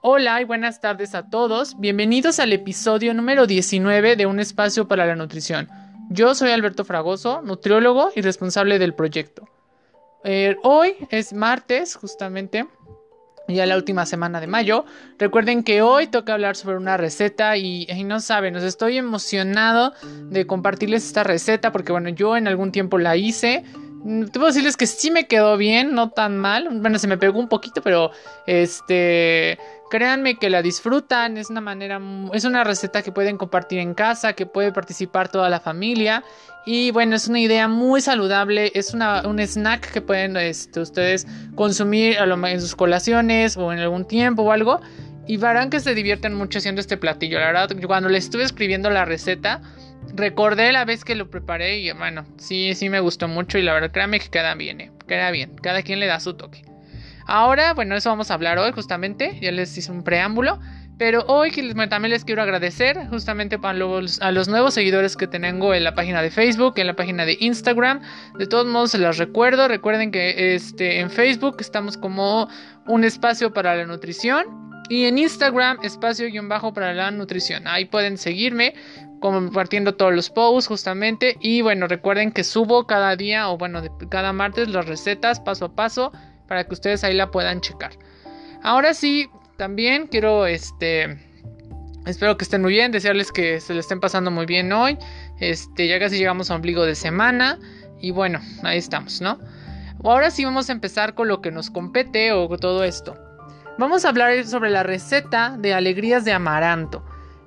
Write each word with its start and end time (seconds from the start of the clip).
Hola 0.00 0.40
y 0.40 0.44
buenas 0.44 0.80
tardes 0.80 1.14
a 1.14 1.30
todos. 1.30 1.78
Bienvenidos 1.78 2.40
al 2.40 2.52
episodio 2.52 3.14
número 3.14 3.46
19 3.46 4.16
de 4.16 4.26
Un 4.26 4.40
espacio 4.40 4.88
para 4.88 5.06
la 5.06 5.14
nutrición. 5.14 5.68
Yo 6.10 6.34
soy 6.34 6.50
Alberto 6.50 6.84
Fragoso, 6.84 7.40
nutriólogo 7.42 8.10
y 8.16 8.20
responsable 8.20 8.80
del 8.80 8.94
proyecto. 8.94 9.48
Eh, 10.24 10.56
hoy 10.62 10.94
es 11.10 11.32
martes, 11.32 11.94
justamente, 11.94 12.66
ya 13.48 13.66
la 13.66 13.76
última 13.76 14.06
semana 14.06 14.40
de 14.40 14.46
mayo. 14.46 14.84
Recuerden 15.18 15.62
que 15.62 15.82
hoy 15.82 16.06
toca 16.06 16.34
hablar 16.34 16.56
sobre 16.56 16.76
una 16.76 16.96
receta 16.96 17.56
y, 17.56 17.86
y, 17.88 18.04
no 18.04 18.20
saben, 18.20 18.56
os 18.56 18.62
estoy 18.62 18.98
emocionado 18.98 19.92
de 20.30 20.46
compartirles 20.46 21.06
esta 21.06 21.24
receta 21.24 21.72
porque 21.72 21.92
bueno, 21.92 22.08
yo 22.08 22.36
en 22.36 22.48
algún 22.48 22.72
tiempo 22.72 22.98
la 22.98 23.16
hice. 23.16 23.64
Mm, 24.04 24.24
te 24.24 24.32
puedo 24.32 24.46
decirles 24.46 24.76
que 24.76 24.86
sí 24.86 25.10
me 25.10 25.26
quedó 25.26 25.56
bien, 25.56 25.94
no 25.94 26.10
tan 26.10 26.36
mal. 26.38 26.68
Bueno, 26.70 26.98
se 26.98 27.06
me 27.06 27.18
pegó 27.18 27.38
un 27.38 27.48
poquito, 27.48 27.82
pero 27.82 28.10
este 28.46 29.58
Créanme 29.92 30.36
que 30.36 30.48
la 30.48 30.62
disfrutan, 30.62 31.36
es 31.36 31.50
una 31.50 31.60
manera, 31.60 32.00
es 32.32 32.46
una 32.46 32.64
receta 32.64 33.02
que 33.02 33.12
pueden 33.12 33.36
compartir 33.36 33.78
en 33.78 33.92
casa, 33.92 34.32
que 34.32 34.46
puede 34.46 34.72
participar 34.72 35.28
toda 35.28 35.50
la 35.50 35.60
familia 35.60 36.24
y 36.64 36.90
bueno, 36.92 37.14
es 37.14 37.28
una 37.28 37.40
idea 37.40 37.68
muy 37.68 38.00
saludable, 38.00 38.72
es 38.74 38.94
una, 38.94 39.28
un 39.28 39.38
snack 39.38 39.92
que 39.92 40.00
pueden 40.00 40.34
este, 40.38 40.80
ustedes 40.80 41.26
consumir 41.54 42.18
a 42.18 42.24
lo, 42.24 42.42
en 42.46 42.62
sus 42.62 42.74
colaciones 42.74 43.58
o 43.58 43.70
en 43.70 43.80
algún 43.80 44.06
tiempo 44.06 44.40
o 44.40 44.52
algo 44.52 44.80
y 45.26 45.36
verán 45.36 45.68
que 45.68 45.78
se 45.78 45.94
divierten 45.94 46.32
mucho 46.32 46.56
haciendo 46.56 46.80
este 46.80 46.96
platillo. 46.96 47.38
La 47.38 47.48
verdad, 47.48 47.68
cuando 47.86 48.08
le 48.08 48.16
estuve 48.16 48.44
escribiendo 48.44 48.88
la 48.88 49.04
receta, 49.04 49.60
recordé 50.14 50.72
la 50.72 50.84
vez 50.84 51.04
que 51.04 51.14
lo 51.14 51.30
preparé 51.30 51.78
y 51.78 51.92
bueno, 51.92 52.24
sí, 52.36 52.74
sí 52.74 52.88
me 52.88 53.00
gustó 53.00 53.28
mucho 53.28 53.58
y 53.58 53.62
la 53.62 53.74
verdad, 53.74 53.90
créanme 53.90 54.20
que 54.20 54.28
queda 54.28 54.54
bien, 54.54 54.80
eh, 54.80 54.90
queda 55.06 55.30
bien, 55.30 55.54
cada 55.56 55.82
quien 55.82 56.00
le 56.00 56.06
da 56.06 56.20
su 56.20 56.34
toque. 56.34 56.64
Ahora, 57.26 57.72
bueno, 57.74 57.94
eso 57.96 58.10
vamos 58.10 58.30
a 58.30 58.34
hablar 58.34 58.58
hoy 58.58 58.72
justamente, 58.72 59.38
ya 59.40 59.52
les 59.52 59.76
hice 59.76 59.92
un 59.92 60.02
preámbulo, 60.02 60.58
pero 60.98 61.24
hoy 61.26 61.50
también 61.88 62.10
les 62.10 62.24
quiero 62.24 62.42
agradecer 62.42 63.08
justamente 63.08 63.58
para 63.58 63.76
los, 63.76 64.20
a 64.20 64.30
los 64.30 64.48
nuevos 64.48 64.74
seguidores 64.74 65.16
que 65.16 65.26
tengo 65.26 65.74
en 65.74 65.84
la 65.84 65.94
página 65.94 66.22
de 66.22 66.30
Facebook, 66.30 66.74
en 66.76 66.86
la 66.86 66.94
página 66.94 67.24
de 67.24 67.36
Instagram. 67.40 68.02
De 68.38 68.46
todos 68.46 68.66
modos, 68.66 68.92
se 68.92 68.98
los 68.98 69.18
recuerdo, 69.18 69.66
recuerden 69.66 70.12
que 70.12 70.54
este, 70.54 71.00
en 71.00 71.10
Facebook 71.10 71.56
estamos 71.58 71.96
como 71.96 72.48
un 72.86 73.04
espacio 73.04 73.52
para 73.52 73.74
la 73.74 73.84
nutrición 73.86 74.71
y 74.92 75.06
en 75.06 75.16
Instagram 75.16 75.78
espacio-bajo 75.82 76.74
para 76.74 76.92
la 76.92 77.10
nutrición. 77.10 77.66
Ahí 77.66 77.86
pueden 77.86 78.18
seguirme 78.18 78.74
compartiendo 79.20 79.94
todos 79.94 80.12
los 80.12 80.28
posts 80.28 80.68
justamente 80.68 81.38
y 81.40 81.62
bueno 81.62 81.86
recuerden 81.86 82.30
que 82.30 82.44
subo 82.44 82.86
cada 82.86 83.16
día 83.16 83.48
o 83.48 83.56
bueno 83.56 83.80
cada 84.10 84.34
martes 84.34 84.68
las 84.68 84.84
recetas 84.84 85.40
paso 85.40 85.64
a 85.64 85.74
paso 85.74 86.12
para 86.46 86.64
que 86.64 86.74
ustedes 86.74 87.04
ahí 87.04 87.14
la 87.14 87.30
puedan 87.30 87.62
checar. 87.62 87.92
Ahora 88.62 88.92
sí, 88.92 89.30
también 89.56 90.08
quiero 90.08 90.44
este 90.44 91.16
espero 92.04 92.36
que 92.36 92.44
estén 92.44 92.60
muy 92.60 92.72
bien, 92.72 92.92
desearles 92.92 93.32
que 93.32 93.60
se 93.60 93.72
le 93.72 93.80
estén 93.80 93.98
pasando 93.98 94.30
muy 94.30 94.44
bien 94.44 94.70
hoy. 94.74 94.98
Este, 95.40 95.88
ya 95.88 95.98
casi 96.00 96.18
llegamos 96.18 96.50
a 96.50 96.56
ombligo 96.56 96.84
de 96.84 96.96
semana 96.96 97.58
y 97.98 98.10
bueno, 98.10 98.40
ahí 98.62 98.76
estamos, 98.76 99.22
¿no? 99.22 99.38
Ahora 100.04 100.30
sí 100.30 100.44
vamos 100.44 100.68
a 100.68 100.72
empezar 100.72 101.14
con 101.14 101.28
lo 101.28 101.40
que 101.40 101.50
nos 101.50 101.70
compete 101.70 102.32
o 102.32 102.46
todo 102.58 102.84
esto. 102.84 103.31
Vamos 103.78 104.04
a 104.04 104.10
hablar 104.10 104.44
sobre 104.44 104.70
la 104.70 104.82
receta 104.82 105.56
de 105.58 105.72
alegrías 105.72 106.24
de 106.24 106.32
amaranto. 106.32 107.02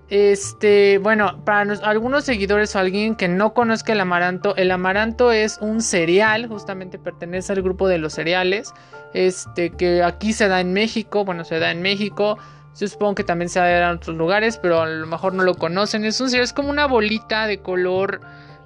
Este, 0.10 1.00
bueno, 1.00 1.44
para 1.46 1.62
algunos 1.84 2.26
seguidores 2.26 2.76
o 2.76 2.80
alguien 2.80 3.16
que 3.16 3.28
no 3.28 3.54
conozca 3.54 3.94
el 3.94 4.00
amaranto, 4.00 4.56
el 4.56 4.72
amaranto 4.72 5.32
es 5.32 5.58
un 5.62 5.82
cereal, 5.82 6.48
justamente 6.48 7.00
pertenece 7.00 7.54
al 7.54 7.62
grupo 7.62 7.88
de 7.88 7.98
los 8.00 8.14
cereales, 8.14 8.74
este, 9.14 9.72
que 9.72 10.04
aquí 10.04 10.34
se 10.34 10.48
da 10.48 10.62
en 10.62 10.74
México, 10.74 11.26
bueno, 11.26 11.44
se 11.44 11.60
da 11.60 11.72
en 11.72 11.82
México, 11.82 12.38
supongo 12.74 13.16
que 13.16 13.24
también 13.24 13.50
se 13.50 13.60
da 13.60 13.90
en 13.90 13.96
otros 13.96 14.16
lugares, 14.16 14.58
pero 14.58 14.82
a 14.82 14.88
lo 14.88 15.08
mejor 15.08 15.34
no 15.34 15.44
lo 15.44 15.56
conocen, 15.56 16.06
es 16.06 16.20
un 16.22 16.30
cereal, 16.30 16.44
es 16.44 16.54
como 16.54 16.70
una 16.70 16.86
bolita 16.86 17.48
de 17.48 17.60
color 17.60 18.22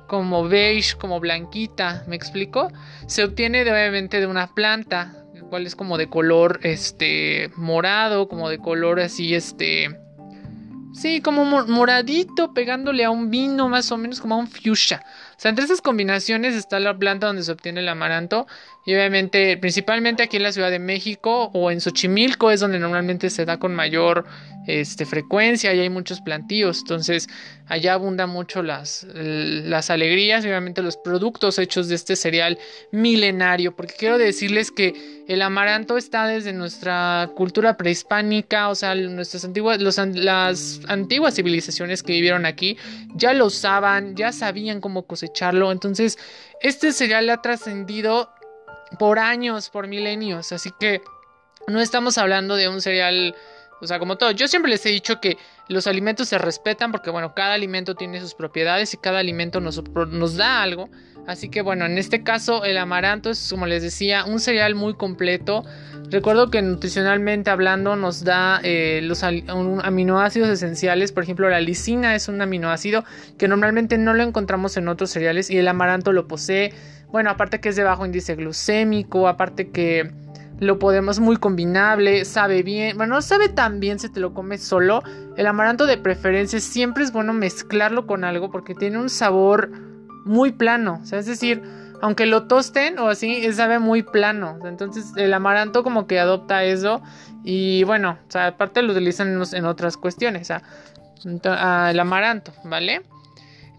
como 0.07 0.47
beige, 0.49 0.97
como 0.97 1.21
blanquita, 1.21 2.03
¿me 2.07 2.17
explico? 2.17 2.69
Se 3.05 3.23
obtiene 3.23 3.61
obviamente 3.61 4.19
de 4.19 4.27
una 4.27 4.47
planta, 4.47 5.18
cual 5.49 5.65
es 5.65 5.75
como 5.75 5.97
de 5.97 6.09
color, 6.09 6.59
este, 6.63 7.51
morado, 7.55 8.27
como 8.27 8.49
de 8.49 8.59
color 8.59 8.99
así, 8.99 9.35
este 9.35 9.89
Sí, 10.91 11.21
como 11.21 11.45
moradito, 11.45 12.53
pegándole 12.53 13.05
a 13.05 13.11
un 13.11 13.29
vino, 13.29 13.69
más 13.69 13.91
o 13.91 13.97
menos 13.97 14.19
como 14.19 14.35
a 14.35 14.37
un 14.37 14.47
fuchsia. 14.47 15.05
O 15.37 15.39
sea, 15.39 15.49
entre 15.49 15.65
esas 15.65 15.81
combinaciones 15.81 16.55
está 16.55 16.79
la 16.79 16.97
planta 16.97 17.27
donde 17.27 17.43
se 17.43 17.51
obtiene 17.51 17.81
el 17.81 17.89
amaranto. 17.89 18.47
Y 18.85 18.95
obviamente, 18.95 19.55
principalmente 19.57 20.23
aquí 20.23 20.37
en 20.37 20.43
la 20.43 20.51
Ciudad 20.51 20.71
de 20.71 20.79
México 20.79 21.51
o 21.53 21.69
en 21.69 21.79
Xochimilco 21.79 22.49
es 22.49 22.59
donde 22.59 22.79
normalmente 22.79 23.29
se 23.29 23.45
da 23.45 23.59
con 23.59 23.75
mayor 23.75 24.25
este, 24.69 25.05
frecuencia 25.05 25.73
y 25.73 25.79
hay 25.79 25.89
muchos 25.89 26.19
plantíos. 26.19 26.79
Entonces, 26.79 27.27
allá 27.67 27.93
abundan 27.93 28.29
mucho 28.29 28.61
las, 28.61 29.07
las 29.13 29.89
alegrías 29.89 30.43
y 30.43 30.49
obviamente 30.49 30.81
los 30.81 30.97
productos 30.97 31.57
hechos 31.59 31.87
de 31.87 31.95
este 31.95 32.15
cereal 32.15 32.57
milenario. 32.91 33.75
Porque 33.75 33.93
quiero 33.97 34.17
decirles 34.17 34.71
que 34.71 35.23
el 35.27 35.41
amaranto 35.41 35.97
está 35.97 36.27
desde 36.27 36.51
nuestra 36.51 37.29
cultura 37.35 37.77
prehispánica, 37.77 38.69
o 38.69 38.75
sea, 38.75 38.95
nuestras 38.95 39.45
antiguas, 39.45 39.79
las 39.79 39.99
antiguas 40.87 41.35
civilizaciones 41.35 42.03
que 42.03 42.13
vivieron 42.13 42.45
aquí 42.45 42.77
ya 43.15 43.33
lo 43.33 43.45
usaban, 43.45 44.15
ya 44.15 44.31
sabían 44.31 44.81
cómo 44.81 45.03
cosechar 45.03 45.29
echarlo. 45.29 45.71
Entonces, 45.71 46.17
este 46.61 46.91
cereal 46.91 47.29
ha 47.29 47.41
trascendido 47.41 48.29
por 48.97 49.19
años, 49.19 49.69
por 49.69 49.87
milenios. 49.87 50.51
Así 50.51 50.71
que 50.79 51.01
no 51.67 51.79
estamos 51.79 52.17
hablando 52.17 52.55
de 52.55 52.67
un 52.67 52.81
cereal, 52.81 53.35
o 53.81 53.87
sea, 53.87 53.99
como 53.99 54.17
todo. 54.17 54.31
Yo 54.31 54.47
siempre 54.47 54.71
les 54.71 54.85
he 54.85 54.89
dicho 54.89 55.19
que 55.21 55.37
los 55.67 55.87
alimentos 55.87 56.27
se 56.27 56.37
respetan 56.37 56.91
porque, 56.91 57.09
bueno, 57.09 57.33
cada 57.33 57.53
alimento 57.53 57.95
tiene 57.95 58.19
sus 58.19 58.33
propiedades 58.33 58.93
y 58.93 58.97
cada 58.97 59.19
alimento 59.19 59.61
nos, 59.61 59.81
nos 60.09 60.35
da 60.35 60.61
algo. 60.61 60.89
Así 61.27 61.49
que, 61.49 61.61
bueno, 61.61 61.85
en 61.85 61.97
este 61.97 62.23
caso 62.23 62.63
el 62.65 62.77
amaranto 62.77 63.29
es, 63.29 63.49
como 63.51 63.67
les 63.67 63.83
decía, 63.83 64.25
un 64.25 64.39
cereal 64.39 64.73
muy 64.73 64.95
completo. 64.95 65.63
Recuerdo 66.09 66.49
que 66.49 66.61
nutricionalmente 66.63 67.51
hablando 67.51 67.95
nos 67.95 68.23
da 68.23 68.59
eh, 68.63 69.01
los 69.03 69.23
aminoácidos 69.23 70.49
esenciales. 70.49 71.11
Por 71.11 71.23
ejemplo, 71.23 71.47
la 71.47 71.61
lisina 71.61 72.15
es 72.15 72.29
un 72.29 72.41
aminoácido 72.41 73.03
que 73.37 73.47
normalmente 73.47 73.99
no 73.99 74.15
lo 74.15 74.23
encontramos 74.23 74.75
en 74.77 74.87
otros 74.87 75.11
cereales 75.11 75.51
y 75.51 75.57
el 75.57 75.67
amaranto 75.67 76.13
lo 76.13 76.27
posee. 76.27 76.73
Bueno, 77.11 77.29
aparte 77.29 77.59
que 77.59 77.69
es 77.69 77.75
de 77.75 77.83
bajo 77.83 78.05
índice 78.05 78.35
glucémico, 78.35 79.27
aparte 79.27 79.69
que 79.69 80.11
lo 80.59 80.77
podemos 80.77 81.19
muy 81.19 81.37
combinable, 81.37 82.25
sabe 82.25 82.63
bien, 82.63 82.97
bueno, 82.97 83.15
no 83.15 83.21
sabe 83.21 83.49
tan 83.49 83.79
bien 83.79 83.99
si 83.99 84.09
te 84.09 84.19
lo 84.19 84.33
comes 84.33 84.63
solo. 84.63 85.01
El 85.37 85.47
amaranto 85.47 85.85
de 85.85 85.97
preferencia 85.97 86.59
siempre 86.59 87.03
es 87.03 87.11
bueno 87.11 87.33
mezclarlo 87.33 88.05
con 88.05 88.23
algo 88.23 88.51
porque 88.51 88.75
tiene 88.75 88.97
un 88.97 89.09
sabor 89.09 89.71
muy 90.25 90.51
plano, 90.51 90.99
o 91.01 91.05
sea, 91.05 91.19
es 91.19 91.25
decir, 91.25 91.63
aunque 92.01 92.25
lo 92.25 92.47
tosten 92.47 92.99
o 92.99 93.07
así, 93.07 93.51
sabe 93.53 93.79
muy 93.79 94.03
plano. 94.03 94.59
Entonces 94.65 95.13
el 95.15 95.33
amaranto 95.33 95.83
como 95.83 96.07
que 96.07 96.19
adopta 96.19 96.63
eso 96.63 97.01
y 97.43 97.83
bueno, 97.85 98.17
o 98.27 98.31
sea, 98.31 98.47
aparte 98.47 98.81
lo 98.81 98.91
utilizan 98.91 99.41
en, 99.53 99.65
otras 99.65 99.97
cuestiones, 99.97 100.43
o 100.49 100.59
sea, 101.25 101.89
el 101.89 101.99
amaranto, 101.99 102.53
¿vale? 102.65 103.01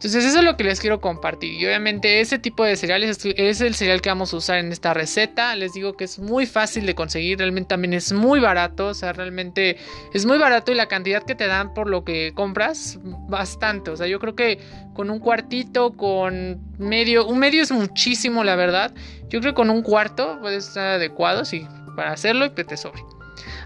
Entonces 0.00 0.24
eso 0.24 0.38
es 0.38 0.44
lo 0.46 0.56
que 0.56 0.64
les 0.64 0.80
quiero 0.80 0.98
compartir. 0.98 1.52
Y 1.60 1.66
obviamente 1.66 2.20
ese 2.22 2.38
tipo 2.38 2.64
de 2.64 2.74
cereales 2.74 3.22
es 3.22 3.60
el 3.60 3.74
cereal 3.74 4.00
que 4.00 4.08
vamos 4.08 4.32
a 4.32 4.38
usar 4.38 4.56
en 4.56 4.72
esta 4.72 4.94
receta. 4.94 5.54
Les 5.56 5.74
digo 5.74 5.92
que 5.92 6.04
es 6.04 6.18
muy 6.18 6.46
fácil 6.46 6.86
de 6.86 6.94
conseguir. 6.94 7.36
Realmente 7.36 7.68
también 7.68 7.92
es 7.92 8.10
muy 8.10 8.40
barato. 8.40 8.86
O 8.86 8.94
sea, 8.94 9.12
realmente 9.12 9.76
es 10.14 10.24
muy 10.24 10.38
barato 10.38 10.72
y 10.72 10.74
la 10.74 10.86
cantidad 10.86 11.22
que 11.22 11.34
te 11.34 11.46
dan 11.46 11.74
por 11.74 11.86
lo 11.86 12.02
que 12.02 12.32
compras, 12.34 12.98
bastante. 13.28 13.90
O 13.90 13.96
sea, 13.98 14.06
yo 14.06 14.18
creo 14.20 14.34
que 14.34 14.58
con 14.94 15.10
un 15.10 15.18
cuartito, 15.18 15.92
con 15.92 16.62
medio, 16.78 17.26
un 17.26 17.38
medio 17.38 17.62
es 17.62 17.70
muchísimo, 17.70 18.42
la 18.42 18.56
verdad. 18.56 18.94
Yo 19.28 19.40
creo 19.40 19.52
que 19.52 19.56
con 19.56 19.68
un 19.68 19.82
cuarto 19.82 20.38
puede 20.40 20.56
estar 20.56 20.92
adecuado 20.92 21.44
sí, 21.44 21.66
para 21.94 22.12
hacerlo 22.12 22.46
y 22.46 22.54
que 22.54 22.64
te 22.64 22.78
sobre. 22.78 23.02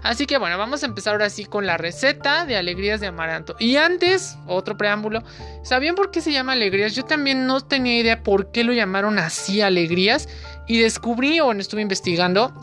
Así 0.03 0.25
que 0.25 0.37
bueno, 0.37 0.57
vamos 0.57 0.83
a 0.83 0.85
empezar 0.85 1.13
ahora 1.13 1.29
sí 1.29 1.45
con 1.45 1.65
la 1.65 1.77
receta 1.77 2.45
de 2.45 2.57
alegrías 2.57 2.99
de 2.99 3.07
amaranto. 3.07 3.55
Y 3.59 3.77
antes, 3.77 4.37
otro 4.47 4.77
preámbulo, 4.77 5.23
¿sabían 5.63 5.95
por 5.95 6.11
qué 6.11 6.21
se 6.21 6.31
llama 6.31 6.53
alegrías? 6.53 6.95
Yo 6.95 7.05
también 7.05 7.45
no 7.47 7.61
tenía 7.61 7.99
idea 7.99 8.23
por 8.23 8.51
qué 8.51 8.63
lo 8.63 8.73
llamaron 8.73 9.19
así 9.19 9.61
alegrías. 9.61 10.27
Y 10.67 10.79
descubrí, 10.79 11.39
o 11.39 11.51
estuve 11.51 11.81
investigando, 11.81 12.53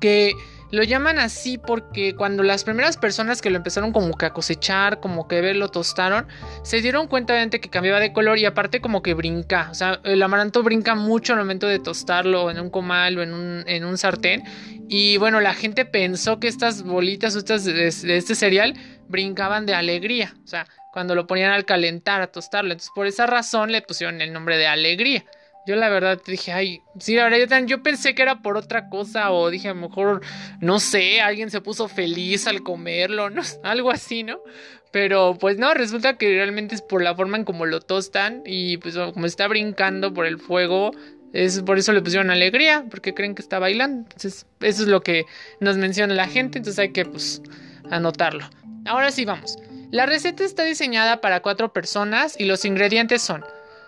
que 0.00 0.32
lo 0.74 0.82
llaman 0.82 1.18
así 1.18 1.58
porque 1.58 2.14
cuando 2.14 2.42
las 2.42 2.64
primeras 2.64 2.96
personas 2.96 3.40
que 3.40 3.50
lo 3.50 3.56
empezaron 3.56 3.92
como 3.92 4.14
que 4.16 4.26
a 4.26 4.32
cosechar, 4.32 5.00
como 5.00 5.26
que 5.28 5.40
ver 5.40 5.56
lo 5.56 5.68
tostaron, 5.68 6.26
se 6.62 6.80
dieron 6.80 7.06
cuenta 7.06 7.32
obviamente 7.32 7.60
que 7.60 7.70
cambiaba 7.70 8.00
de 8.00 8.12
color 8.12 8.38
y 8.38 8.44
aparte 8.44 8.80
como 8.80 9.02
que 9.02 9.14
brinca. 9.14 9.68
O 9.70 9.74
sea, 9.74 10.00
el 10.04 10.22
amaranto 10.22 10.62
brinca 10.62 10.94
mucho 10.94 11.32
al 11.32 11.38
momento 11.38 11.66
de 11.66 11.78
tostarlo 11.78 12.50
en 12.50 12.60
un 12.60 12.70
comal 12.70 13.18
o 13.18 13.22
en 13.22 13.84
un, 13.84 13.98
sartén. 13.98 14.42
Y 14.88 15.16
bueno, 15.16 15.40
la 15.40 15.54
gente 15.54 15.84
pensó 15.84 16.40
que 16.40 16.48
estas 16.48 16.82
bolitas 16.82 17.36
estas 17.36 17.64
de, 17.64 17.86
este 17.88 18.34
cereal 18.34 18.74
brincaban 19.08 19.66
de 19.66 19.74
alegría. 19.74 20.34
O 20.44 20.46
sea, 20.46 20.66
cuando 20.92 21.14
lo 21.14 21.26
ponían 21.26 21.52
al 21.52 21.64
calentar, 21.64 22.20
a 22.20 22.26
tostarlo. 22.26 22.72
Entonces 22.72 22.90
por 22.94 23.06
esa 23.06 23.26
razón 23.26 23.72
le 23.72 23.82
pusieron 23.82 24.20
el 24.20 24.32
nombre 24.32 24.58
de 24.58 24.66
alegría. 24.66 25.24
Yo 25.66 25.76
la 25.76 25.88
verdad 25.88 26.20
dije, 26.26 26.52
ay, 26.52 26.82
sí, 26.98 27.14
la 27.16 27.28
verdad 27.28 27.64
yo, 27.66 27.82
pensé 27.82 28.14
que 28.14 28.22
era 28.22 28.42
por 28.42 28.56
otra 28.56 28.88
cosa 28.90 29.30
o 29.32 29.48
dije 29.48 29.68
a 29.68 29.74
lo 29.74 29.80
mejor, 29.80 30.20
no 30.60 30.78
sé, 30.78 31.20
alguien 31.22 31.50
se 31.50 31.60
puso 31.60 31.88
feliz 31.88 32.46
al 32.46 32.62
comerlo, 32.62 33.30
¿no? 33.30 33.42
algo 33.62 33.90
así, 33.90 34.22
¿no? 34.22 34.40
Pero 34.92 35.36
pues 35.40 35.58
no, 35.58 35.74
resulta 35.74 36.18
que 36.18 36.28
realmente 36.28 36.74
es 36.74 36.82
por 36.82 37.02
la 37.02 37.14
forma 37.14 37.36
en 37.36 37.44
como 37.44 37.66
lo 37.66 37.80
tostan 37.80 38.42
y 38.46 38.76
pues 38.76 38.96
como 38.96 39.26
está 39.26 39.48
brincando 39.48 40.14
por 40.14 40.26
el 40.26 40.38
fuego, 40.38 40.92
es 41.32 41.62
por 41.62 41.78
eso 41.78 41.92
le 41.92 42.00
pusieron 42.00 42.30
alegría, 42.30 42.84
porque 42.90 43.12
creen 43.12 43.34
que 43.34 43.42
está 43.42 43.58
bailando. 43.58 44.02
Entonces, 44.02 44.46
eso 44.60 44.82
es 44.82 44.88
lo 44.88 45.00
que 45.02 45.24
nos 45.58 45.76
menciona 45.76 46.14
la 46.14 46.28
gente, 46.28 46.58
entonces 46.58 46.78
hay 46.78 46.92
que 46.92 47.04
pues 47.04 47.42
anotarlo. 47.90 48.48
Ahora 48.86 49.10
sí 49.10 49.24
vamos. 49.24 49.56
La 49.90 50.06
receta 50.06 50.44
está 50.44 50.62
diseñada 50.62 51.20
para 51.20 51.40
cuatro 51.40 51.72
personas 51.72 52.38
y 52.38 52.44
los 52.44 52.64
ingredientes 52.64 53.22
son 53.22 53.44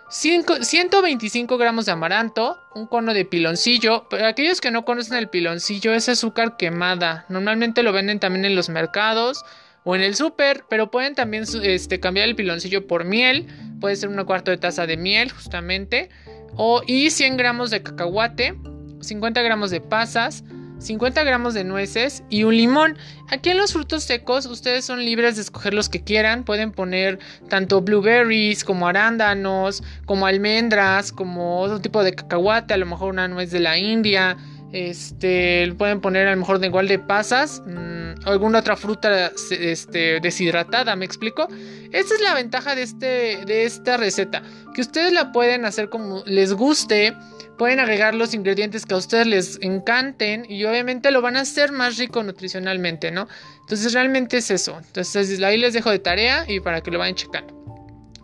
125 0.08 1.58
gramos 1.58 1.86
de 1.86 1.92
amaranto, 1.92 2.58
un 2.74 2.86
cono 2.86 3.12
de 3.12 3.24
piloncillo. 3.24 4.08
Para 4.08 4.28
aquellos 4.28 4.60
que 4.60 4.70
no 4.70 4.84
conocen 4.84 5.16
el 5.18 5.28
piloncillo, 5.28 5.94
es 5.94 6.08
azúcar 6.08 6.56
quemada. 6.56 7.26
Normalmente 7.28 7.82
lo 7.82 7.92
venden 7.92 8.20
también 8.20 8.44
en 8.44 8.54
los 8.54 8.68
mercados 8.68 9.44
o 9.84 9.96
en 9.96 10.02
el 10.02 10.14
súper, 10.14 10.64
pero 10.68 10.90
pueden 10.90 11.14
también 11.14 11.44
este, 11.62 11.98
cambiar 11.98 12.28
el 12.28 12.36
piloncillo 12.36 12.86
por 12.86 13.04
miel. 13.04 13.46
Puede 13.80 13.96
ser 13.96 14.08
una 14.08 14.24
cuarto 14.24 14.52
de 14.52 14.58
taza 14.58 14.86
de 14.86 14.96
miel, 14.96 15.32
justamente. 15.32 16.08
O, 16.54 16.82
y 16.86 17.10
100 17.10 17.36
gramos 17.36 17.70
de 17.70 17.82
cacahuate, 17.82 18.54
50 19.00 19.42
gramos 19.42 19.70
de 19.70 19.80
pasas, 19.80 20.44
50 20.78 21.24
gramos 21.24 21.54
de 21.54 21.64
nueces 21.64 22.22
y 22.28 22.44
un 22.44 22.56
limón. 22.56 22.96
Aquí 23.28 23.50
en 23.50 23.56
los 23.56 23.72
frutos 23.72 24.04
secos 24.04 24.46
ustedes 24.46 24.84
son 24.84 25.04
libres 25.04 25.36
de 25.36 25.42
escoger 25.42 25.74
los 25.74 25.88
que 25.88 26.02
quieran. 26.02 26.44
Pueden 26.44 26.72
poner 26.72 27.18
tanto 27.48 27.80
blueberries 27.80 28.64
como 28.64 28.86
arándanos, 28.86 29.82
como 30.04 30.26
almendras, 30.26 31.12
como 31.12 31.60
otro 31.60 31.80
tipo 31.80 32.04
de 32.04 32.14
cacahuate, 32.14 32.74
a 32.74 32.76
lo 32.76 32.86
mejor 32.86 33.10
una 33.10 33.28
nuez 33.28 33.50
de 33.50 33.60
la 33.60 33.78
India. 33.78 34.36
Este, 34.72 35.72
pueden 35.78 36.00
poner 36.00 36.26
a 36.26 36.32
lo 36.32 36.36
mejor 36.38 36.58
de 36.58 36.66
igual 36.66 36.88
de 36.88 36.98
pasas, 36.98 37.62
mm, 37.66 38.26
alguna 38.28 38.58
otra 38.58 38.76
fruta 38.76 39.30
este, 39.50 40.20
deshidratada, 40.20 40.96
¿me 40.96 41.04
explico? 41.04 41.48
Esta 41.92 42.14
es 42.14 42.20
la 42.20 42.34
ventaja 42.34 42.74
de, 42.74 42.82
este, 42.82 43.44
de 43.46 43.64
esta 43.64 43.96
receta, 43.96 44.42
que 44.74 44.80
ustedes 44.80 45.12
la 45.12 45.30
pueden 45.32 45.64
hacer 45.64 45.88
como 45.88 46.22
les 46.26 46.52
guste 46.52 47.14
Pueden 47.58 47.80
agregar 47.80 48.14
los 48.14 48.34
ingredientes 48.34 48.84
que 48.84 48.94
a 48.94 48.98
ustedes 48.98 49.26
les 49.26 49.58
encanten 49.62 50.44
y 50.50 50.64
obviamente 50.64 51.10
lo 51.10 51.22
van 51.22 51.36
a 51.36 51.40
hacer 51.40 51.72
más 51.72 51.96
rico 51.96 52.22
nutricionalmente, 52.22 53.10
¿no? 53.10 53.28
Entonces 53.60 53.92
realmente 53.94 54.36
es 54.38 54.50
eso. 54.50 54.78
Entonces 54.78 55.42
ahí 55.42 55.56
les 55.56 55.72
dejo 55.72 55.90
de 55.90 55.98
tarea 55.98 56.44
y 56.46 56.60
para 56.60 56.82
que 56.82 56.90
lo 56.90 56.98
vayan 56.98 57.14
checando. 57.14 57.54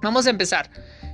Vamos 0.02 0.26
a 0.26 0.30
empezar. 0.30 0.68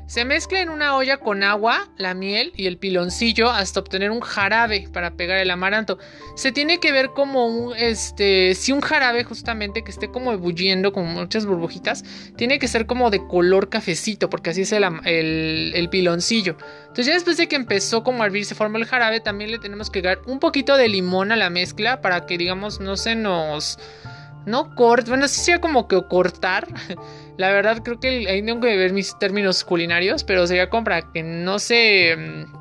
Se 0.08 0.25
mezcla 0.25 0.62
en 0.62 0.70
una 0.70 0.96
olla 0.96 1.19
con 1.19 1.43
agua, 1.43 1.87
la 1.99 2.14
miel 2.14 2.55
y 2.56 2.66
el 2.66 2.78
piloncillo 2.78 3.50
hasta 3.50 3.81
obtener 3.81 4.10
un 4.10 4.20
jarabe 4.20 4.88
para 4.90 5.10
pegar 5.19 5.37
el 5.37 5.50
amaranto. 5.50 5.99
Se 6.34 6.50
tiene 6.50 6.81
que 6.81 6.93
ver 6.93 7.10
como 7.10 7.46
un, 7.46 7.76
este, 7.76 8.55
si 8.55 8.72
un 8.72 8.81
jarabe 8.81 9.22
justamente 9.25 9.84
que 9.84 9.90
esté 9.90 10.10
como 10.10 10.32
ebulliendo, 10.32 10.94
con 10.94 11.05
muchas 11.05 11.44
burbujitas, 11.44 12.05
tiene 12.38 12.58
que 12.58 12.69
ser 12.69 12.87
como 12.87 13.10
de 13.10 13.26
color 13.26 13.69
cafecito, 13.69 14.31
porque 14.31 14.49
así 14.49 14.62
es 14.62 14.72
el, 14.72 15.72
el, 15.75 15.88
piloncillo. 15.90 16.56
Entonces 16.81 17.04
ya 17.04 17.12
después 17.12 17.37
de 17.37 17.46
que 17.46 17.56
empezó 17.56 18.02
como 18.02 18.22
a 18.22 18.26
hervir, 18.26 18.46
se 18.46 18.54
forma 18.54 18.78
el 18.78 18.87
jarabe, 18.87 19.20
también 19.20 19.50
le 19.50 19.58
tenemos 19.58 19.90
que 19.90 20.00
dar 20.00 20.22
un 20.25 20.38
poquito 20.38 20.78
de 20.78 20.88
limón 20.88 21.32
a 21.32 21.37
la 21.37 21.50
mezcla 21.50 22.00
para 22.00 22.25
que 22.25 22.38
digamos 22.38 22.81
no 22.81 22.96
se 22.96 23.14
nos 23.14 23.78
no 24.49 24.75
corte, 24.75 25.11
bueno, 25.11 25.29
sí 25.29 25.41
sería 25.41 25.61
como 25.61 25.87
que 25.87 26.03
cortar. 26.09 26.67
La 27.37 27.50
verdad 27.53 27.83
creo 27.85 28.00
que 28.00 28.29
ahí 28.29 28.45
tengo 28.45 28.61
que 28.61 28.77
ver 28.77 28.93
mis 28.93 29.17
términos 29.19 29.62
culinarios, 29.65 30.25
pero 30.25 30.47
sería 30.47 30.69
como 30.71 30.85
para 30.85 31.12
que 31.12 31.23
no 31.23 31.59
se 31.59 32.17
mm, 32.17 32.59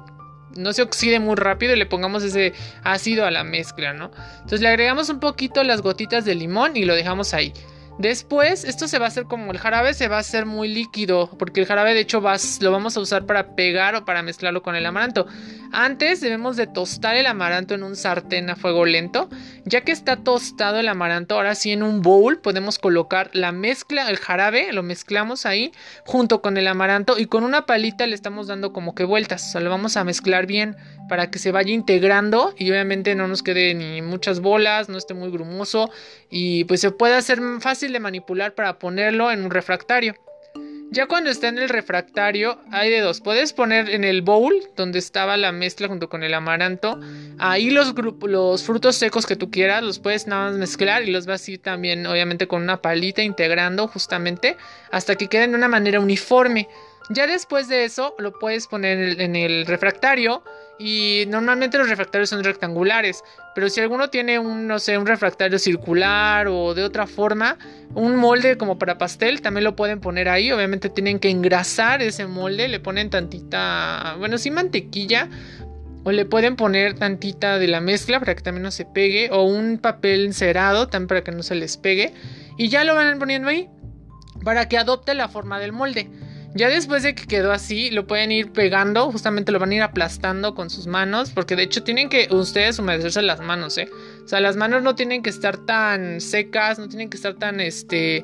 no 0.57 0.74
se 0.74 0.81
oxide 0.81 1.19
muy 1.19 1.36
rápido 1.36 1.74
y 1.74 1.78
le 1.78 1.86
pongamos 1.86 2.24
ese 2.24 2.54
ácido 2.84 3.25
a 3.25 3.31
la 3.31 3.44
mezcla, 3.44 3.94
¿no? 3.94 4.12
Entonces 4.36 4.62
le 4.62 4.68
agregamos 4.69 5.10
un 5.10 5.19
poquito 5.19 5.63
las 5.63 5.81
gotitas 5.81 6.25
de 6.25 6.36
limón 6.36 6.75
y 6.75 6.84
lo 6.86 6.95
dejamos 6.95 7.34
ahí. 7.34 7.54
Después, 7.99 8.63
esto 8.63 8.88
se 8.88 8.99
va 8.99 9.05
a 9.05 9.07
hacer 9.07 9.25
como 9.25 9.51
el 9.51 9.57
jarabe, 9.57 9.94
se 9.95 10.07
va 10.07 10.17
a 10.17 10.19
hacer 10.19 10.45
muy 10.45 10.67
líquido, 10.67 11.31
porque 11.39 11.61
el 11.61 11.65
jarabe 11.65 11.95
de 11.95 12.01
hecho 12.01 12.21
lo 12.61 12.71
vamos 12.71 12.95
a 12.95 12.99
usar 12.99 13.25
para 13.25 13.55
pegar 13.55 13.95
o 13.95 14.05
para 14.05 14.21
mezclarlo 14.21 14.61
con 14.61 14.75
el 14.75 14.85
amaranto. 14.85 15.25
Antes 15.71 16.21
debemos 16.21 16.57
de 16.57 16.67
tostar 16.67 17.15
el 17.15 17.25
amaranto 17.25 17.73
en 17.73 17.83
un 17.83 17.95
sartén 17.95 18.49
a 18.49 18.55
fuego 18.55 18.85
lento. 18.85 19.29
Ya 19.65 19.81
que 19.81 19.91
está 19.91 20.17
tostado 20.17 20.79
el 20.79 20.88
amaranto, 20.88 21.35
ahora 21.35 21.55
sí 21.55 21.71
en 21.71 21.83
un 21.83 22.01
bowl 22.01 22.39
podemos 22.39 22.79
colocar 22.79 23.29
la 23.33 23.51
mezcla, 23.51 24.09
el 24.09 24.17
jarabe, 24.17 24.71
lo 24.71 24.83
mezclamos 24.83 25.45
ahí 25.45 25.71
junto 26.05 26.41
con 26.41 26.57
el 26.57 26.67
amaranto 26.67 27.17
y 27.19 27.25
con 27.25 27.43
una 27.43 27.65
palita 27.65 28.07
le 28.07 28.15
estamos 28.15 28.47
dando 28.47 28.71
como 28.71 28.95
que 28.95 29.03
vueltas, 29.03 29.45
o 29.47 29.51
sea, 29.51 29.61
lo 29.61 29.69
vamos 29.69 29.97
a 29.97 30.03
mezclar 30.03 30.45
bien 30.45 30.77
para 31.09 31.29
que 31.31 31.39
se 31.39 31.51
vaya 31.51 31.73
integrando 31.73 32.53
y 32.57 32.69
obviamente 32.69 33.15
no 33.15 33.27
nos 33.27 33.43
quede 33.43 33.73
ni 33.73 34.01
muchas 34.01 34.39
bolas, 34.39 34.88
no 34.88 34.97
esté 34.97 35.13
muy 35.13 35.31
grumoso 35.31 35.89
y 36.29 36.63
pues 36.65 36.81
se 36.81 36.91
puede 36.91 37.15
hacer 37.15 37.39
fácil 37.59 37.87
de 37.92 38.00
manipular 38.00 38.54
para 38.54 38.80
ponerlo 38.80 39.31
en 39.31 39.44
un 39.44 39.51
refractario. 39.51 40.16
Ya 40.89 41.06
cuando 41.06 41.30
está 41.30 41.50
en 41.50 41.57
el 41.57 41.68
refractario, 41.68 42.62
hay 42.72 42.89
de 42.89 43.01
dos. 43.01 43.19
Puedes 43.19 43.51
poner 43.51 43.89
en 43.89 44.06
el 44.06 44.22
bowl, 44.22 44.56
donde 44.78 45.00
estaba 45.00 45.36
la 45.36 45.51
mezcla 45.51 45.89
junto 45.89 46.07
con 46.07 46.24
el 46.24 46.34
amaranto, 46.34 46.98
ahí 47.39 47.69
los, 47.69 47.94
los 48.22 48.63
frutos 48.63 48.95
secos 48.95 49.25
que 49.25 49.36
tú 49.36 49.51
quieras, 49.51 49.84
los 49.84 50.00
puedes 50.00 50.28
nada 50.28 50.50
más 50.50 50.57
mezclar 50.57 51.04
y 51.04 51.12
los 51.12 51.25
vas 51.25 51.45
a 51.45 51.51
ir 51.51 51.62
también, 51.62 52.07
obviamente, 52.07 52.48
con 52.48 52.62
una 52.62 52.81
palita 52.81 53.22
integrando 53.22 53.89
justamente 53.89 54.56
hasta 54.89 55.16
que 55.16 55.28
queden 55.28 55.51
de 55.51 55.57
una 55.57 55.68
manera 55.68 56.00
uniforme. 56.00 56.69
Ya 57.09 57.25
después 57.25 57.69
de 57.69 57.86
eso, 57.86 58.15
lo 58.19 58.33
puedes 58.33 58.68
poner 58.68 59.21
en 59.21 59.36
el 59.38 59.65
refractario 59.65 60.44
y 60.77 61.24
normalmente 61.30 61.77
los 61.77 61.88
refractarios 61.88 62.30
son 62.30 62.44
rectangulares, 62.44 63.24
pero 63.56 63.69
si 63.69 63.80
alguno 63.80 64.09
tiene 64.09 64.39
un, 64.39 64.68
no 64.68 64.77
sé, 64.77 64.98
un 64.98 65.06
refractario 65.06 65.57
circular 65.57 66.48
o 66.48 66.74
de 66.74 66.83
otra 66.83 67.07
forma, 67.07 67.57
un 67.95 68.18
molde 68.18 68.57
como 68.57 68.77
para 68.77 68.98
pastel, 68.98 69.42
también 69.42 69.63
lo 69.63 69.75
pueden 69.75 70.01
poner 70.01 70.27
ahí. 70.27 70.51
Obviamente 70.51 70.89
tienen 70.89 71.19
que 71.19 71.30
engrasar 71.30 72.01
ese 72.01 72.27
molde, 72.27 72.68
le 72.68 72.81
ponen 72.81 73.10
tantita, 73.10 74.15
bueno, 74.19 74.38
sí 74.38 74.51
mantequilla, 74.51 75.30
o 76.03 76.12
le 76.12 76.25
pueden 76.25 76.57
poner 76.57 76.94
tantita 76.94 77.57
de 77.57 77.68
la 77.68 77.80
mezcla 77.80 78.19
para 78.19 78.36
que 78.36 78.42
también 78.42 78.63
no 78.63 78.71
se 78.71 78.83
pegue, 78.83 79.30
o 79.31 79.44
un 79.44 79.77
papel 79.77 80.25
encerado 80.25 80.88
también 80.88 81.07
para 81.07 81.24
que 81.24 81.31
no 81.31 81.42
se 81.42 81.56
les 81.56 81.77
pegue, 81.77 82.13
y 82.57 82.68
ya 82.68 82.83
lo 82.83 82.95
van 82.95 83.18
poniendo 83.18 83.48
ahí 83.48 83.69
para 84.44 84.69
que 84.69 84.77
adopte 84.77 85.13
la 85.15 85.30
forma 85.30 85.60
del 85.60 85.71
molde. 85.71 86.10
Ya 86.53 86.69
después 86.69 87.03
de 87.03 87.13
que 87.13 87.25
quedó 87.27 87.51
así, 87.51 87.91
lo 87.91 88.07
pueden 88.07 88.31
ir 88.31 88.51
pegando, 88.51 89.11
justamente 89.11 89.51
lo 89.51 89.59
van 89.59 89.71
a 89.71 89.75
ir 89.75 89.81
aplastando 89.83 90.55
con 90.55 90.69
sus 90.69 90.88
manos, 90.88 91.31
porque 91.31 91.55
de 91.55 91.63
hecho 91.63 91.83
tienen 91.83 92.09
que 92.09 92.27
ustedes 92.31 92.79
humedecerse 92.79 93.21
las 93.21 93.41
manos, 93.41 93.77
¿eh? 93.77 93.89
O 94.24 94.27
sea, 94.27 94.39
las 94.39 94.55
manos 94.55 94.81
no 94.81 94.95
tienen 94.95 95.22
que 95.22 95.29
estar 95.29 95.57
tan 95.57 96.19
secas, 96.22 96.79
no 96.79 96.88
tienen 96.88 97.10
que 97.10 97.17
estar 97.17 97.36
tan, 97.36 97.60
este... 97.60 98.24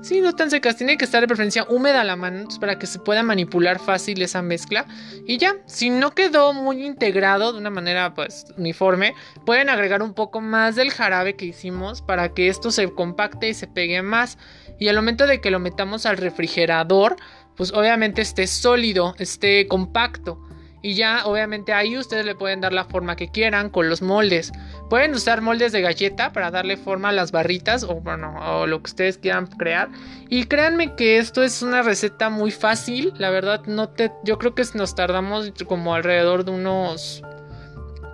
Sí, 0.00 0.20
no 0.20 0.32
tan 0.32 0.48
secas, 0.48 0.76
tiene 0.76 0.96
que 0.96 1.04
estar 1.04 1.20
de 1.20 1.26
preferencia 1.26 1.66
húmeda 1.68 2.04
la 2.04 2.14
mano 2.14 2.46
para 2.60 2.78
que 2.78 2.86
se 2.86 3.00
pueda 3.00 3.24
manipular 3.24 3.80
fácil 3.80 4.22
esa 4.22 4.42
mezcla. 4.42 4.86
Y 5.26 5.38
ya, 5.38 5.56
si 5.66 5.90
no 5.90 6.14
quedó 6.14 6.52
muy 6.52 6.86
integrado 6.86 7.52
de 7.52 7.58
una 7.58 7.70
manera 7.70 8.14
pues 8.14 8.46
uniforme, 8.56 9.14
pueden 9.44 9.68
agregar 9.68 10.02
un 10.02 10.14
poco 10.14 10.40
más 10.40 10.76
del 10.76 10.92
jarabe 10.92 11.34
que 11.34 11.46
hicimos 11.46 12.00
para 12.00 12.28
que 12.32 12.46
esto 12.46 12.70
se 12.70 12.88
compacte 12.92 13.48
y 13.48 13.54
se 13.54 13.66
pegue 13.66 14.00
más. 14.02 14.38
Y 14.78 14.86
al 14.86 14.94
momento 14.94 15.26
de 15.26 15.40
que 15.40 15.50
lo 15.50 15.58
metamos 15.58 16.06
al 16.06 16.16
refrigerador, 16.16 17.16
pues 17.58 17.72
obviamente 17.72 18.22
esté 18.22 18.46
sólido, 18.46 19.14
esté 19.18 19.66
compacto. 19.66 20.40
Y 20.80 20.94
ya 20.94 21.26
obviamente 21.26 21.72
ahí 21.72 21.98
ustedes 21.98 22.24
le 22.24 22.36
pueden 22.36 22.60
dar 22.60 22.72
la 22.72 22.84
forma 22.84 23.16
que 23.16 23.28
quieran 23.32 23.68
con 23.68 23.88
los 23.88 24.00
moldes. 24.00 24.52
Pueden 24.88 25.12
usar 25.12 25.40
moldes 25.40 25.72
de 25.72 25.80
galleta 25.80 26.32
para 26.32 26.52
darle 26.52 26.76
forma 26.76 27.08
a 27.08 27.12
las 27.12 27.32
barritas 27.32 27.82
o 27.82 27.96
bueno, 27.96 28.36
o 28.40 28.66
lo 28.68 28.78
que 28.80 28.90
ustedes 28.90 29.18
quieran 29.18 29.48
crear. 29.48 29.88
Y 30.28 30.44
créanme 30.44 30.94
que 30.94 31.18
esto 31.18 31.42
es 31.42 31.62
una 31.62 31.82
receta 31.82 32.30
muy 32.30 32.52
fácil. 32.52 33.12
La 33.18 33.30
verdad 33.30 33.64
no 33.66 33.88
te 33.88 34.12
yo 34.22 34.38
creo 34.38 34.54
que 34.54 34.62
nos 34.74 34.94
tardamos 34.94 35.52
como 35.66 35.94
alrededor 35.94 36.44
de 36.44 36.52
unos 36.52 37.24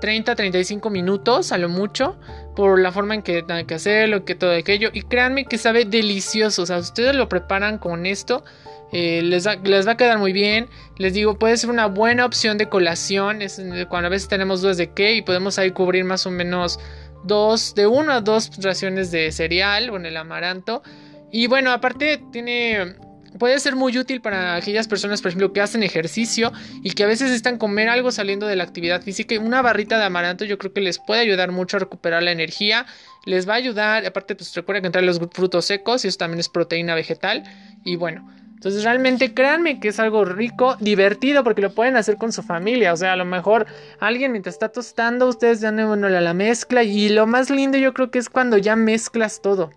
30 0.01 0.35
35 0.35 0.89
minutos 0.89 1.53
a 1.53 1.59
lo 1.59 1.69
mucho 1.69 2.17
por 2.57 2.79
la 2.79 2.93
forma 2.93 3.15
en 3.15 3.23
que 3.23 3.43
tienen 3.43 3.67
que 3.67 3.75
hacerlo, 3.75 4.25
que 4.25 4.35
todo 4.35 4.53
aquello 4.53 4.89
y 4.93 5.03
créanme 5.03 5.45
que 5.45 5.59
sabe 5.59 5.85
delicioso, 5.85 6.63
o 6.63 6.67
sea, 6.67 6.79
ustedes 6.79 7.15
lo 7.15 7.29
preparan 7.29 7.79
con 7.79 8.07
esto 8.07 8.43
eh, 8.97 9.23
les, 9.23 9.45
va 9.45 9.91
a 9.91 9.97
quedar 9.97 10.19
muy 10.19 10.33
bien. 10.33 10.69
Les 10.99 11.13
digo, 11.15 11.37
puede 11.37 11.57
ser 11.57 11.69
una 11.69 11.87
buena 11.87 12.25
opción 12.25 12.59
de 12.59 12.69
colación. 12.69 13.43
Es 13.43 13.61
cuando 13.89 14.07
a 14.07 14.11
veces 14.11 14.29
tenemos 14.29 14.63
dudas 14.63 14.77
de 14.77 14.93
qué 14.93 15.15
y 15.15 15.23
podemos 15.23 15.59
ahí 15.59 15.73
cubrir 15.73 16.05
más 16.05 16.27
o 16.27 16.31
menos 16.31 16.79
dos, 17.25 17.75
de 17.75 17.89
una 17.89 18.17
a 18.17 18.21
dos 18.21 18.53
raciones 18.63 19.11
de 19.11 19.33
cereal 19.33 19.91
con 19.91 20.07
el 20.07 20.17
amaranto. 20.17 20.85
Y 21.33 21.49
bueno, 21.49 21.73
aparte 21.73 22.23
tiene 22.31 22.95
puede 23.37 23.59
ser 23.59 23.75
muy 23.75 23.99
útil 23.99 24.21
para 24.21 24.55
aquellas 24.55 24.87
personas, 24.87 25.21
por 25.21 25.31
ejemplo, 25.31 25.53
que 25.53 25.61
hacen 25.61 25.83
ejercicio 25.83 26.53
y 26.85 26.93
que 26.93 27.03
a 27.03 27.09
veces 27.09 27.33
están 27.33 27.59
comer 27.59 27.89
algo 27.89 28.13
saliendo 28.13 28.47
de 28.47 28.55
la 28.55 28.63
actividad 28.63 29.03
física. 29.03 29.35
Una 29.41 29.61
barrita 29.61 29.99
de 29.99 30.05
amaranto 30.05 30.45
yo 30.45 30.57
creo 30.57 30.73
que 30.73 30.81
les 30.81 31.01
puede 31.01 31.21
ayudar 31.21 31.51
mucho 31.51 31.79
a 31.79 31.81
recuperar 31.81 32.23
la 32.23 32.31
energía. 32.31 32.87
Les 33.27 33.49
va 33.49 33.55
a 33.55 33.57
ayudar, 33.57 34.07
aparte 34.07 34.37
pues 34.37 34.55
recuerden 34.55 34.83
que 34.83 34.87
entrar 34.87 35.05
los 35.05 35.19
frutos 35.33 35.65
secos 35.65 36.05
y 36.05 36.09
eso 36.09 36.19
también 36.19 36.39
es 36.39 36.49
proteína 36.49 36.95
vegetal. 36.95 37.43
Y 37.85 37.97
bueno, 37.97 38.25
Entonces 38.65 38.83
realmente 38.83 39.35
créanme 39.35 39.79
que 39.79 39.89
es 39.89 40.01
algo 40.01 40.25
rico, 40.25 40.79
divertido, 40.81 41.45
porque 41.45 41.61
lo 41.61 41.75
pueden 41.75 41.99
hacer 41.99 42.17
con 42.17 42.33
su 42.33 42.43
familia. 42.43 42.95
O 42.95 42.97
sea, 42.97 43.13
a 43.13 43.17
lo 43.17 43.27
mejor 43.27 43.67
alguien 44.01 44.33
mientras 44.33 44.55
está 44.55 44.71
tostando, 44.71 45.29
ustedes 45.29 45.61
dan 45.61 45.87
bueno, 45.87 46.09
la, 46.09 46.23
la 46.23 46.33
mezcla. 46.33 46.83
Y 46.83 47.11
lo 47.11 47.27
más 47.27 47.51
lindo 47.51 47.77
yo 47.77 47.93
creo 47.93 48.11
que 48.11 48.19
es 48.19 48.31
cuando 48.31 48.57
ya 48.57 48.75
mezclas 48.75 49.43
todo. 49.43 49.71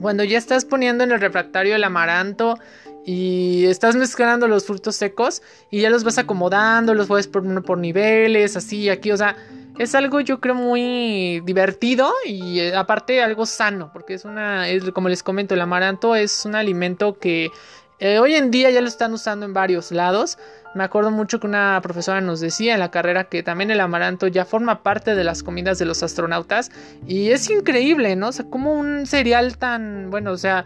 Cuando 0.00 0.24
ya 0.24 0.38
estás 0.38 0.64
poniendo 0.64 1.04
en 1.04 1.12
el 1.12 1.20
refractario 1.20 1.76
el 1.76 1.84
amaranto 1.84 2.58
y 3.04 3.66
estás 3.66 3.94
mezclando 3.94 4.48
los 4.48 4.64
frutos 4.64 4.96
secos 4.96 5.42
y 5.70 5.82
ya 5.82 5.90
los 5.90 6.02
vas 6.02 6.16
acomodando, 6.16 6.94
los 6.94 7.08
puedes 7.08 7.28
poner 7.28 7.62
por 7.62 7.76
niveles, 7.76 8.56
así, 8.56 8.88
aquí, 8.88 9.12
o 9.12 9.18
sea, 9.18 9.36
es 9.78 9.94
algo 9.94 10.20
yo 10.20 10.40
creo 10.40 10.54
muy 10.54 11.42
divertido 11.44 12.10
y 12.24 12.60
eh, 12.60 12.74
aparte 12.74 13.22
algo 13.22 13.44
sano, 13.44 13.90
porque 13.92 14.14
es 14.14 14.24
una, 14.24 14.68
es, 14.68 14.90
como 14.92 15.10
les 15.10 15.22
comento, 15.22 15.54
el 15.54 15.60
amaranto 15.60 16.16
es 16.16 16.46
un 16.46 16.54
alimento 16.54 17.18
que 17.18 17.50
eh, 17.98 18.18
hoy 18.18 18.34
en 18.34 18.50
día 18.50 18.70
ya 18.70 18.80
lo 18.80 18.88
están 18.88 19.12
usando 19.12 19.46
en 19.46 19.52
varios 19.52 19.92
lados. 19.92 20.38
Me 20.74 20.82
acuerdo 20.82 21.10
mucho 21.10 21.38
que 21.38 21.46
una 21.46 21.78
profesora 21.82 22.20
nos 22.20 22.40
decía 22.40 22.74
en 22.74 22.80
la 22.80 22.90
carrera 22.90 23.24
que 23.24 23.42
también 23.42 23.70
el 23.70 23.80
amaranto 23.80 24.26
ya 24.26 24.44
forma 24.44 24.82
parte 24.82 25.14
de 25.14 25.22
las 25.22 25.42
comidas 25.42 25.78
de 25.78 25.84
los 25.84 26.02
astronautas. 26.02 26.70
Y 27.06 27.30
es 27.30 27.48
increíble, 27.48 28.16
¿no? 28.16 28.28
O 28.28 28.32
sea, 28.32 28.46
como 28.46 28.72
un 28.72 29.06
cereal 29.06 29.56
tan, 29.56 30.10
bueno, 30.10 30.32
o 30.32 30.36
sea, 30.36 30.64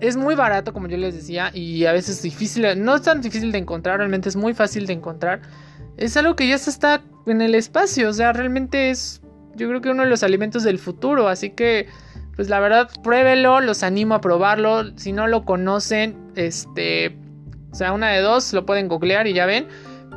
es 0.00 0.16
muy 0.16 0.34
barato, 0.34 0.72
como 0.72 0.88
yo 0.88 0.96
les 0.96 1.14
decía, 1.14 1.50
y 1.54 1.86
a 1.86 1.92
veces 1.92 2.22
difícil, 2.22 2.66
no 2.84 2.96
es 2.96 3.02
tan 3.02 3.20
difícil 3.20 3.52
de 3.52 3.58
encontrar, 3.58 3.98
realmente 3.98 4.28
es 4.28 4.36
muy 4.36 4.52
fácil 4.52 4.86
de 4.86 4.92
encontrar. 4.92 5.42
Es 5.96 6.16
algo 6.16 6.34
que 6.34 6.48
ya 6.48 6.58
se 6.58 6.70
está 6.70 7.02
en 7.26 7.40
el 7.40 7.54
espacio, 7.54 8.08
o 8.08 8.12
sea, 8.12 8.32
realmente 8.32 8.90
es, 8.90 9.22
yo 9.54 9.68
creo 9.68 9.80
que 9.80 9.90
uno 9.90 10.02
de 10.02 10.08
los 10.08 10.24
alimentos 10.24 10.64
del 10.64 10.80
futuro, 10.80 11.28
así 11.28 11.50
que 11.50 11.86
pues 12.36 12.48
la 12.48 12.60
verdad, 12.60 12.88
pruébelo, 13.02 13.60
los 13.60 13.82
animo 13.82 14.14
a 14.14 14.20
probarlo. 14.20 14.96
Si 14.96 15.12
no 15.12 15.26
lo 15.26 15.44
conocen, 15.44 16.16
este, 16.34 17.16
o 17.70 17.74
sea, 17.74 17.92
una 17.92 18.10
de 18.10 18.20
dos, 18.20 18.52
lo 18.52 18.64
pueden 18.66 18.88
googlear 18.88 19.26
y 19.26 19.34
ya 19.34 19.46
ven. 19.46 19.68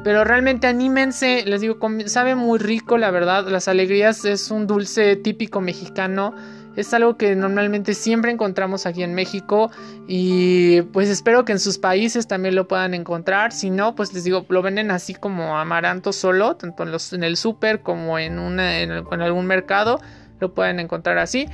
Pero 0.03 0.23
realmente 0.23 0.67
anímense, 0.67 1.43
les 1.45 1.61
digo, 1.61 1.79
sabe 2.05 2.35
muy 2.35 2.59
rico, 2.59 2.97
la 2.97 3.11
verdad. 3.11 3.47
Las 3.47 3.67
alegrías 3.67 4.23
es 4.23 4.51
un 4.51 4.67
dulce 4.67 5.15
típico 5.15 5.61
mexicano. 5.61 6.35
Es 6.75 6.93
algo 6.93 7.17
que 7.17 7.35
normalmente 7.35 7.93
siempre 7.93 8.31
encontramos 8.31 8.85
aquí 8.85 9.01
en 9.01 9.13
México 9.13 9.71
y 10.07 10.81
pues 10.81 11.09
espero 11.09 11.45
que 11.45 11.53
en 11.53 11.59
sus 11.59 11.77
países 11.77 12.27
también 12.27 12.53
lo 12.53 12.67
puedan 12.67 12.93
encontrar. 12.93 13.53
Si 13.53 13.69
no, 13.69 13.95
pues 13.95 14.13
les 14.13 14.25
digo, 14.25 14.45
lo 14.49 14.61
venden 14.61 14.91
así 14.91 15.13
como 15.15 15.57
amaranto 15.57 16.11
solo, 16.11 16.55
tanto 16.57 16.83
en, 16.83 16.91
los, 16.91 17.13
en 17.13 17.23
el 17.23 17.37
súper 17.37 17.81
como 17.81 18.19
en, 18.19 18.37
algún 18.59 19.47
mercado. 19.47 19.99
Lo 20.39 20.53
pueden 20.53 20.79
encontrar 20.81 21.17
así. 21.17 21.47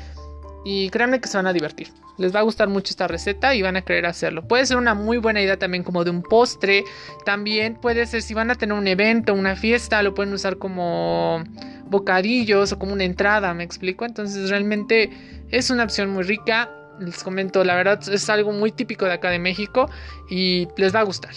Y 0.63 0.89
créanme 0.89 1.19
que 1.19 1.27
se 1.27 1.37
van 1.37 1.47
a 1.47 1.53
divertir. 1.53 1.89
Les 2.17 2.35
va 2.35 2.39
a 2.39 2.43
gustar 2.43 2.67
mucho 2.67 2.91
esta 2.91 3.07
receta 3.07 3.55
y 3.55 3.61
van 3.61 3.77
a 3.77 3.81
querer 3.81 4.05
hacerlo. 4.05 4.47
Puede 4.47 4.65
ser 4.65 4.77
una 4.77 4.93
muy 4.93 5.17
buena 5.17 5.41
idea 5.41 5.57
también 5.57 5.83
como 5.83 6.03
de 6.03 6.11
un 6.11 6.21
postre. 6.21 6.83
También 7.25 7.75
puede 7.75 8.05
ser 8.05 8.21
si 8.21 8.33
van 8.33 8.51
a 8.51 8.55
tener 8.55 8.77
un 8.77 8.87
evento, 8.87 9.33
una 9.33 9.55
fiesta, 9.55 10.03
lo 10.03 10.13
pueden 10.13 10.33
usar 10.33 10.57
como 10.57 11.43
bocadillos 11.85 12.71
o 12.71 12.79
como 12.79 12.93
una 12.93 13.05
entrada, 13.05 13.53
me 13.53 13.63
explico. 13.63 14.05
Entonces 14.05 14.49
realmente 14.49 15.09
es 15.49 15.69
una 15.69 15.83
opción 15.83 16.09
muy 16.09 16.23
rica. 16.23 16.69
Les 16.99 17.23
comento, 17.23 17.63
la 17.63 17.75
verdad 17.75 17.99
es 18.09 18.29
algo 18.29 18.51
muy 18.51 18.71
típico 18.71 19.05
de 19.05 19.13
acá 19.13 19.31
de 19.31 19.39
México 19.39 19.89
y 20.29 20.67
les 20.77 20.93
va 20.93 20.99
a 20.99 21.03
gustar. 21.03 21.33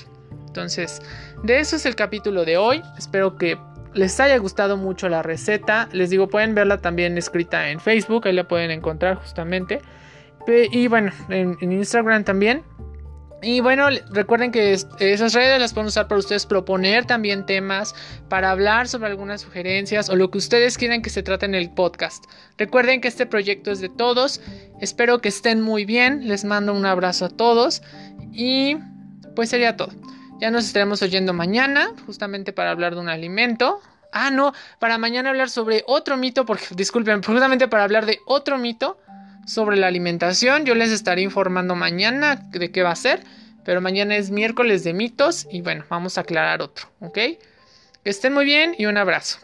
Entonces, 0.46 1.00
de 1.42 1.58
eso 1.58 1.76
es 1.76 1.86
el 1.86 1.96
capítulo 1.96 2.44
de 2.44 2.58
hoy. 2.58 2.82
Espero 2.98 3.36
que 3.36 3.58
les 3.94 4.18
haya 4.20 4.36
gustado 4.38 4.76
mucho 4.76 5.08
la 5.08 5.22
receta. 5.22 5.88
Les 5.92 6.10
digo, 6.10 6.28
pueden 6.28 6.54
verla 6.54 6.78
también 6.78 7.16
escrita 7.18 7.70
en 7.70 7.80
Facebook, 7.80 8.26
ahí 8.26 8.32
la 8.32 8.46
pueden 8.46 8.70
encontrar 8.70 9.16
justamente. 9.16 9.80
Y 10.46 10.88
bueno, 10.88 11.12
en, 11.28 11.56
Instagram 11.60 12.24
también. 12.24 12.62
Y 13.42 13.60
bueno, 13.60 13.88
recuerden 14.10 14.52
que 14.52 14.72
esas 14.72 15.34
redes 15.34 15.60
las 15.60 15.74
pueden 15.74 15.88
usar 15.88 16.08
para 16.08 16.18
ustedes 16.18 16.46
proponer 16.46 17.04
también 17.04 17.44
temas, 17.44 17.94
para 18.30 18.50
hablar 18.50 18.88
sobre 18.88 19.08
algunas 19.08 19.42
sugerencias 19.42 20.08
o 20.08 20.16
lo 20.16 20.30
que 20.30 20.38
ustedes 20.38 20.78
quieran 20.78 21.02
que 21.02 21.10
se 21.10 21.22
trate 21.22 21.44
en 21.44 21.54
el 21.54 21.70
podcast. 21.70 22.24
Recuerden 22.56 23.02
que 23.02 23.08
este 23.08 23.26
proyecto 23.26 23.70
es 23.70 23.80
de 23.80 23.90
todos. 23.90 24.40
Espero 24.80 25.20
que 25.20 25.28
estén 25.28 25.60
muy 25.60 25.84
bien. 25.84 26.26
Les 26.26 26.44
mando 26.44 26.72
un 26.72 26.86
abrazo 26.86 27.26
a 27.26 27.28
todos. 27.28 27.82
Y 28.32 28.78
pues 29.36 29.50
sería 29.50 29.76
todo. 29.76 29.90
Ya 30.40 30.50
nos 30.50 30.66
estaremos 30.66 31.00
oyendo 31.02 31.32
mañana, 31.32 31.92
justamente 32.06 32.52
para 32.52 32.70
hablar 32.70 32.94
de 32.94 33.00
un 33.00 33.08
alimento. 33.08 33.80
Ah, 34.12 34.30
no, 34.30 34.52
para 34.78 34.98
mañana 34.98 35.30
hablar 35.30 35.48
sobre 35.48 35.84
otro 35.86 36.16
mito, 36.16 36.44
porque 36.44 36.66
disculpen, 36.74 37.22
justamente 37.22 37.68
para 37.68 37.84
hablar 37.84 38.06
de 38.06 38.18
otro 38.26 38.58
mito 38.58 38.98
sobre 39.46 39.76
la 39.76 39.86
alimentación. 39.86 40.64
Yo 40.64 40.74
les 40.74 40.90
estaré 40.90 41.22
informando 41.22 41.74
mañana 41.74 42.36
de 42.36 42.70
qué 42.70 42.82
va 42.82 42.90
a 42.90 42.96
ser, 42.96 43.22
pero 43.64 43.80
mañana 43.80 44.16
es 44.16 44.30
miércoles 44.30 44.84
de 44.84 44.92
mitos 44.92 45.46
y 45.50 45.62
bueno, 45.62 45.84
vamos 45.88 46.18
a 46.18 46.22
aclarar 46.22 46.62
otro, 46.62 46.88
¿ok? 47.00 47.14
Que 47.14 47.38
estén 48.04 48.34
muy 48.34 48.44
bien 48.44 48.74
y 48.76 48.86
un 48.86 48.96
abrazo. 48.96 49.38